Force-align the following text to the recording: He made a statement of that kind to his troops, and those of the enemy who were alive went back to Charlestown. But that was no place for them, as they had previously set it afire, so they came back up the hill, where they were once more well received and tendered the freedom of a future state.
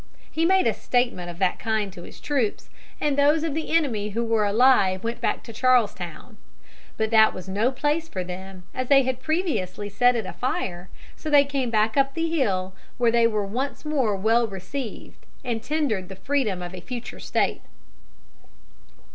He 0.31 0.45
made 0.45 0.65
a 0.65 0.73
statement 0.73 1.29
of 1.29 1.37
that 1.37 1.59
kind 1.59 1.93
to 1.93 2.01
his 2.01 2.19
troops, 2.19 2.71
and 2.99 3.15
those 3.15 3.43
of 3.43 3.53
the 3.53 3.69
enemy 3.69 4.09
who 4.09 4.23
were 4.23 4.47
alive 4.47 5.03
went 5.03 5.21
back 5.21 5.43
to 5.43 5.53
Charlestown. 5.53 6.37
But 6.97 7.11
that 7.11 7.35
was 7.35 7.47
no 7.47 7.71
place 7.71 8.07
for 8.09 8.23
them, 8.23 8.63
as 8.73 8.87
they 8.87 9.03
had 9.03 9.21
previously 9.21 9.89
set 9.89 10.15
it 10.15 10.25
afire, 10.25 10.89
so 11.15 11.29
they 11.29 11.45
came 11.45 11.69
back 11.69 11.97
up 11.97 12.15
the 12.15 12.27
hill, 12.31 12.73
where 12.97 13.11
they 13.11 13.27
were 13.27 13.45
once 13.45 13.85
more 13.85 14.15
well 14.15 14.47
received 14.47 15.23
and 15.45 15.61
tendered 15.61 16.09
the 16.09 16.15
freedom 16.15 16.63
of 16.63 16.73
a 16.73 16.81
future 16.81 17.19
state. 17.19 17.61